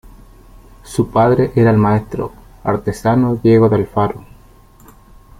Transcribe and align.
Su 0.81 1.11
padre 1.11 1.51
era 1.55 1.69
el 1.69 1.77
maestro 1.77 2.31
artesano 2.63 3.35
Diego 3.35 3.69
de 3.69 3.75
Alfaro. 3.75 4.25